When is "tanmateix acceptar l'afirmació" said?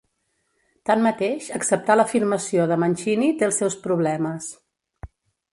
0.89-2.67